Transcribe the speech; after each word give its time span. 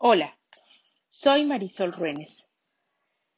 Hola, 0.00 0.38
soy 1.08 1.44
Marisol 1.44 1.92
Ruénes, 1.92 2.48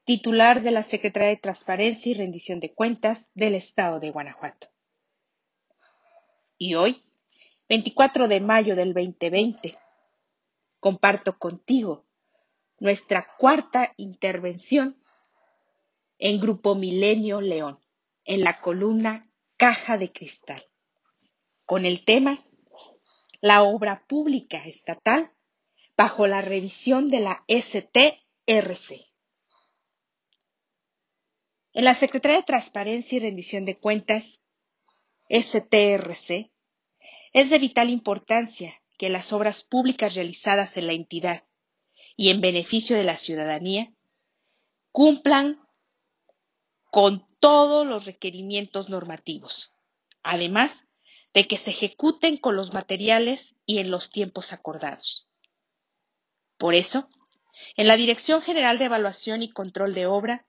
titular 0.05 0.63
de 0.63 0.71
la 0.71 0.83
Secretaría 0.83 1.31
de 1.31 1.39
Transparencia 1.39 2.13
y 2.13 2.15
Rendición 2.15 2.60
de 2.60 2.75
Cuentas 2.75 3.31
del 3.34 3.55
Estado 3.55 3.99
de 3.99 4.10
Guanajuato. 4.10 4.68
Y 6.58 6.75
hoy, 6.75 7.02
24 7.70 8.29
de 8.29 8.41
mayo 8.41 8.77
del 8.77 8.93
2020, 8.93 9.79
comparto 10.81 11.39
contigo 11.39 12.05
nuestra 12.79 13.35
cuarta 13.39 13.95
intervención 13.97 15.03
en 16.19 16.41
Grupo 16.41 16.75
Milenio 16.75 17.41
León, 17.41 17.81
en 18.27 18.43
la 18.43 18.61
columna 18.61 19.33
Caja 19.57 19.97
de 19.97 20.13
Cristal, 20.13 20.63
con 21.65 21.87
el 21.87 22.05
tema 22.05 22.39
La 23.41 23.63
obra 23.63 24.05
pública 24.07 24.59
estatal 24.67 25.33
bajo 26.01 26.27
la 26.27 26.41
revisión 26.41 27.11
de 27.11 27.21
la 27.21 27.45
STRC. 27.46 29.07
En 31.75 31.85
la 31.85 31.93
Secretaría 31.93 32.38
de 32.38 32.42
Transparencia 32.42 33.16
y 33.16 33.18
Rendición 33.18 33.66
de 33.66 33.78
Cuentas, 33.78 34.40
STRC, 35.28 36.50
es 37.34 37.50
de 37.50 37.59
vital 37.59 37.90
importancia 37.90 38.80
que 38.96 39.10
las 39.10 39.34
obras 39.34 39.62
públicas 39.62 40.14
realizadas 40.14 40.78
en 40.78 40.86
la 40.86 40.95
entidad 40.95 41.45
y 42.16 42.30
en 42.30 42.40
beneficio 42.40 42.96
de 42.96 43.04
la 43.04 43.16
ciudadanía 43.18 43.92
cumplan 44.92 45.60
con 46.90 47.28
todos 47.40 47.87
los 47.87 48.06
requerimientos 48.06 48.88
normativos, 48.88 49.74
además 50.23 50.87
de 51.34 51.46
que 51.46 51.59
se 51.59 51.73
ejecuten 51.73 52.38
con 52.38 52.56
los 52.56 52.73
materiales 52.73 53.54
y 53.66 53.80
en 53.80 53.90
los 53.90 54.09
tiempos 54.09 54.54
acordados. 54.54 55.29
Por 56.60 56.74
eso, 56.74 57.09
en 57.74 57.88
la 57.88 57.96
Dirección 57.96 58.42
General 58.42 58.76
de 58.76 58.84
Evaluación 58.84 59.43
y 59.43 59.51
Control 59.51 59.95
de 59.95 60.04
Obra, 60.04 60.45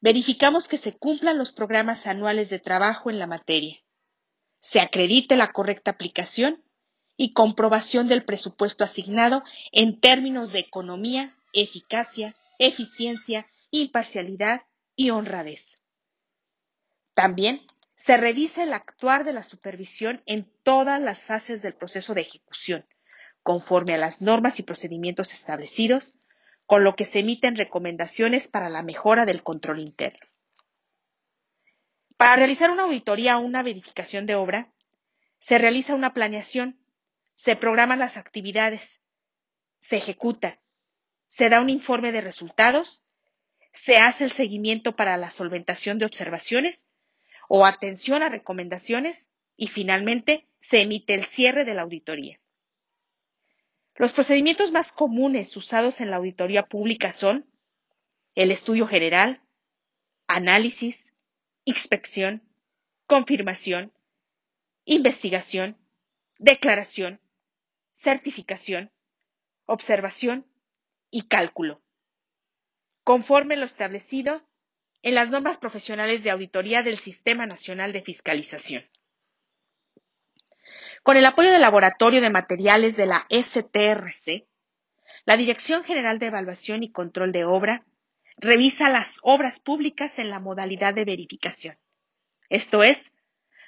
verificamos 0.00 0.66
que 0.66 0.76
se 0.76 0.98
cumplan 0.98 1.38
los 1.38 1.52
programas 1.52 2.08
anuales 2.08 2.50
de 2.50 2.58
trabajo 2.58 3.10
en 3.10 3.20
la 3.20 3.28
materia, 3.28 3.78
se 4.58 4.80
acredite 4.80 5.36
la 5.36 5.52
correcta 5.52 5.92
aplicación 5.92 6.64
y 7.16 7.32
comprobación 7.32 8.08
del 8.08 8.24
presupuesto 8.24 8.82
asignado 8.82 9.44
en 9.70 10.00
términos 10.00 10.50
de 10.50 10.58
economía, 10.58 11.38
eficacia, 11.52 12.34
eficiencia, 12.58 13.46
imparcialidad 13.70 14.62
y 14.96 15.10
honradez. 15.10 15.78
También 17.14 17.64
se 17.94 18.16
revisa 18.16 18.64
el 18.64 18.72
actuar 18.72 19.22
de 19.22 19.32
la 19.32 19.44
supervisión 19.44 20.24
en 20.26 20.52
todas 20.64 21.00
las 21.00 21.24
fases 21.24 21.62
del 21.62 21.74
proceso 21.74 22.14
de 22.14 22.22
ejecución, 22.22 22.84
conforme 23.46 23.94
a 23.94 23.96
las 23.96 24.22
normas 24.22 24.58
y 24.58 24.64
procedimientos 24.64 25.32
establecidos, 25.32 26.18
con 26.66 26.82
lo 26.82 26.96
que 26.96 27.04
se 27.04 27.20
emiten 27.20 27.54
recomendaciones 27.54 28.48
para 28.48 28.68
la 28.68 28.82
mejora 28.82 29.24
del 29.24 29.44
control 29.44 29.78
interno. 29.78 30.26
Para 32.16 32.34
realizar 32.34 32.72
una 32.72 32.82
auditoría 32.82 33.38
o 33.38 33.42
una 33.42 33.62
verificación 33.62 34.26
de 34.26 34.34
obra, 34.34 34.72
se 35.38 35.58
realiza 35.58 35.94
una 35.94 36.12
planeación, 36.12 36.80
se 37.34 37.54
programan 37.54 38.00
las 38.00 38.16
actividades, 38.16 38.98
se 39.78 39.98
ejecuta, 39.98 40.58
se 41.28 41.48
da 41.48 41.60
un 41.60 41.70
informe 41.70 42.10
de 42.10 42.22
resultados, 42.22 43.04
se 43.72 43.98
hace 43.98 44.24
el 44.24 44.32
seguimiento 44.32 44.96
para 44.96 45.16
la 45.18 45.30
solventación 45.30 46.00
de 46.00 46.06
observaciones 46.06 46.88
o 47.48 47.64
atención 47.64 48.24
a 48.24 48.28
recomendaciones 48.28 49.28
y 49.56 49.68
finalmente 49.68 50.48
se 50.58 50.80
emite 50.80 51.14
el 51.14 51.26
cierre 51.26 51.64
de 51.64 51.74
la 51.74 51.82
auditoría. 51.82 52.40
Los 53.98 54.12
procedimientos 54.12 54.72
más 54.72 54.92
comunes 54.92 55.56
usados 55.56 56.00
en 56.00 56.10
la 56.10 56.16
auditoría 56.16 56.66
pública 56.66 57.12
son 57.12 57.50
el 58.34 58.50
estudio 58.50 58.86
general, 58.86 59.42
análisis, 60.26 61.14
inspección, 61.64 62.42
confirmación, 63.06 63.92
investigación, 64.84 65.78
declaración, 66.38 67.20
certificación, 67.94 68.92
observación 69.64 70.46
y 71.10 71.28
cálculo, 71.28 71.82
conforme 73.02 73.56
lo 73.56 73.64
establecido 73.64 74.46
en 75.02 75.14
las 75.14 75.30
normas 75.30 75.56
profesionales 75.56 76.22
de 76.22 76.30
auditoría 76.30 76.82
del 76.82 76.98
Sistema 76.98 77.46
Nacional 77.46 77.94
de 77.94 78.02
Fiscalización. 78.02 78.84
Con 81.06 81.16
el 81.16 81.24
apoyo 81.24 81.52
del 81.52 81.60
Laboratorio 81.60 82.20
de 82.20 82.30
Materiales 82.30 82.96
de 82.96 83.06
la 83.06 83.28
STRC, 83.30 84.44
la 85.24 85.36
Dirección 85.36 85.84
General 85.84 86.18
de 86.18 86.26
Evaluación 86.26 86.82
y 86.82 86.90
Control 86.90 87.30
de 87.30 87.44
Obra 87.44 87.86
revisa 88.38 88.88
las 88.88 89.20
obras 89.22 89.60
públicas 89.60 90.18
en 90.18 90.30
la 90.30 90.40
modalidad 90.40 90.94
de 90.94 91.04
verificación, 91.04 91.78
esto 92.48 92.82
es, 92.82 93.12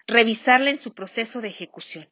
revisarla 0.08 0.70
en 0.70 0.78
su 0.78 0.94
proceso 0.94 1.40
de 1.40 1.46
ejecución. 1.46 2.10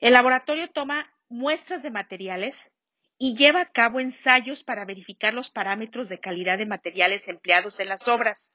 El 0.00 0.14
laboratorio 0.14 0.68
toma 0.68 1.14
muestras 1.28 1.84
de 1.84 1.92
materiales 1.92 2.72
y 3.16 3.36
lleva 3.36 3.60
a 3.60 3.70
cabo 3.70 4.00
ensayos 4.00 4.64
para 4.64 4.86
verificar 4.86 5.34
los 5.34 5.50
parámetros 5.50 6.08
de 6.08 6.18
calidad 6.18 6.58
de 6.58 6.66
materiales 6.66 7.28
empleados 7.28 7.78
en 7.78 7.90
las 7.90 8.08
obras. 8.08 8.50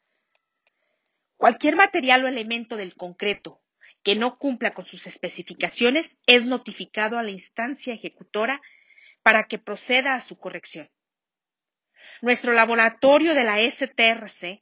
Cualquier 1.37 1.77
material 1.77 2.25
o 2.25 2.27
elemento 2.27 2.75
del 2.75 2.93
concreto 2.93 3.62
que 4.03 4.15
no 4.15 4.37
cumpla 4.37 4.73
con 4.73 4.85
sus 4.85 5.07
especificaciones 5.07 6.19
es 6.27 6.45
notificado 6.45 7.17
a 7.17 7.23
la 7.23 7.31
instancia 7.31 7.93
ejecutora 7.93 8.61
para 9.23 9.47
que 9.47 9.57
proceda 9.57 10.15
a 10.15 10.21
su 10.21 10.37
corrección. 10.37 10.91
Nuestro 12.21 12.51
laboratorio 12.51 13.33
de 13.33 13.45
la 13.45 13.59
STRC, 13.59 14.61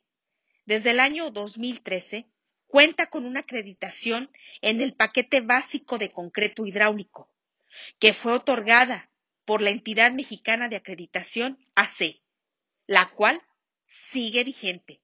desde 0.65 0.91
el 0.91 0.99
año 0.99 1.31
2013, 1.31 2.27
cuenta 2.67 3.07
con 3.07 3.25
una 3.25 3.41
acreditación 3.41 4.31
en 4.61 4.81
el 4.81 4.93
paquete 4.93 5.41
básico 5.41 5.97
de 5.97 6.11
concreto 6.11 6.65
hidráulico, 6.65 7.29
que 7.99 8.13
fue 8.13 8.33
otorgada 8.33 9.09
por 9.45 9.61
la 9.61 9.71
entidad 9.71 10.11
mexicana 10.11 10.69
de 10.69 10.77
acreditación 10.77 11.57
AC, 11.75 12.21
la 12.85 13.09
cual 13.09 13.41
sigue 13.85 14.43
vigente. 14.43 15.01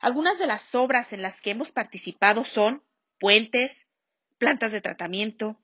Algunas 0.00 0.38
de 0.38 0.46
las 0.46 0.74
obras 0.74 1.12
en 1.12 1.22
las 1.22 1.40
que 1.40 1.50
hemos 1.50 1.72
participado 1.72 2.44
son 2.44 2.84
puentes, 3.20 3.86
plantas 4.38 4.72
de 4.72 4.80
tratamiento, 4.80 5.60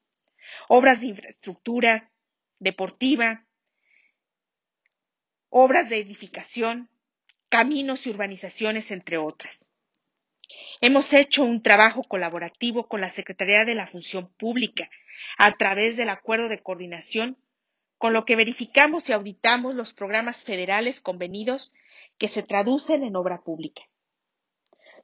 obras 0.69 1.01
de 1.01 1.09
infraestructura 1.09 2.13
deportiva, 2.61 3.45
obras 5.49 5.89
de 5.89 5.99
edificación, 5.99 6.89
caminos 7.49 8.07
y 8.07 8.11
urbanizaciones, 8.11 8.91
entre 8.91 9.19
otras. 9.19 9.69
Hemos 10.81 11.13
hecho 11.13 11.43
un 11.43 11.63
trabajo 11.63 12.05
colaborativo 12.05 12.87
con 12.87 13.01
la 13.01 13.11
Secretaría 13.11 13.65
de 13.65 13.75
la 13.75 13.87
Función 13.87 14.29
Pública 14.35 14.89
a 15.39 15.53
través 15.53 15.97
del 15.97 16.11
acuerdo 16.11 16.49
de 16.49 16.63
coordinación, 16.63 17.39
con 17.99 18.13
lo 18.13 18.25
que 18.25 18.37
verificamos 18.37 19.09
y 19.09 19.13
auditamos 19.13 19.75
los 19.75 19.95
programas 19.95 20.45
federales 20.45 21.01
convenidos 21.01 21.73
que 22.19 22.29
se 22.29 22.43
traducen 22.43 23.03
en 23.03 23.17
obra 23.17 23.41
pública. 23.43 23.83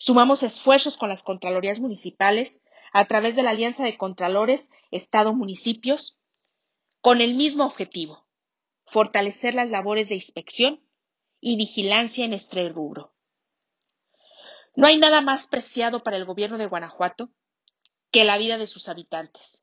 Sumamos 0.05 0.43
esfuerzos 0.43 0.97
con 0.97 1.11
las 1.11 1.23
Contralorías 1.23 1.79
Municipales 1.79 2.61
a 2.93 3.05
través 3.05 3.37
de 3.37 3.45
la 3.45 3.51
Alianza 3.51 3.85
de 3.85 3.97
Contralores 3.97 4.69
Estado-Municipios 4.91 6.19
con 7.01 7.21
el 7.21 7.35
mismo 7.35 7.65
objetivo, 7.65 8.27
fortalecer 8.85 9.55
las 9.55 9.71
labores 9.71 10.09
de 10.09 10.17
inspección 10.17 10.85
y 11.41 11.57
vigilancia 11.57 12.25
en 12.25 12.33
este 12.33 12.69
rubro. 12.69 13.15
No 14.75 14.89
hay 14.89 14.99
nada 14.99 15.21
más 15.21 15.47
preciado 15.47 16.03
para 16.03 16.17
el 16.17 16.25
gobierno 16.25 16.59
de 16.59 16.67
Guanajuato 16.67 17.31
que 18.11 18.25
la 18.25 18.39
vida 18.39 18.59
de 18.59 18.67
sus 18.67 18.89
habitantes. 18.89 19.63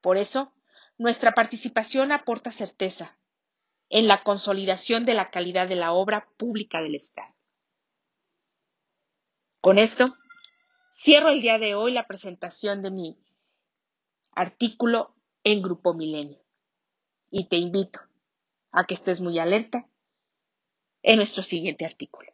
Por 0.00 0.16
eso, 0.16 0.52
nuestra 0.96 1.30
participación 1.30 2.10
aporta 2.10 2.50
certeza 2.50 3.20
en 3.88 4.08
la 4.08 4.24
consolidación 4.24 5.04
de 5.04 5.14
la 5.14 5.30
calidad 5.30 5.68
de 5.68 5.76
la 5.76 5.92
obra 5.92 6.28
pública 6.38 6.82
del 6.82 6.96
Estado. 6.96 7.37
Con 9.68 9.78
esto, 9.78 10.16
cierro 10.90 11.28
el 11.28 11.42
día 11.42 11.58
de 11.58 11.74
hoy 11.74 11.92
la 11.92 12.06
presentación 12.06 12.80
de 12.80 12.90
mi 12.90 13.18
artículo 14.32 15.14
en 15.44 15.60
Grupo 15.60 15.92
Milenio 15.92 16.42
y 17.30 17.48
te 17.48 17.56
invito 17.58 18.00
a 18.72 18.84
que 18.84 18.94
estés 18.94 19.20
muy 19.20 19.38
alerta 19.38 19.86
en 21.02 21.16
nuestro 21.16 21.42
siguiente 21.42 21.84
artículo. 21.84 22.32